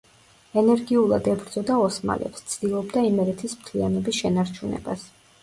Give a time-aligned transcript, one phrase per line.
[0.59, 5.07] ენერგიულად ებრძოდა ოსმალებს, ცდილობდა იმერეთის მთლიანობის შენარჩუნებას.